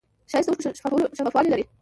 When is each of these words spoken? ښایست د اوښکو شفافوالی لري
ښایست 0.31 0.49
د 0.49 0.49
اوښکو 0.53 0.97
شفافوالی 1.17 1.49
لري 1.53 1.65